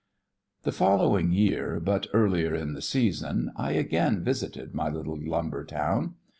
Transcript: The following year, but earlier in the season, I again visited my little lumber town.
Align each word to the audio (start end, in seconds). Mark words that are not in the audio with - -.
The 0.63 0.71
following 0.71 1.31
year, 1.31 1.79
but 1.79 2.07
earlier 2.11 2.55
in 2.55 2.73
the 2.73 2.81
season, 2.81 3.51
I 3.55 3.73
again 3.73 4.23
visited 4.23 4.73
my 4.73 4.89
little 4.89 5.19
lumber 5.23 5.63
town. 5.63 6.15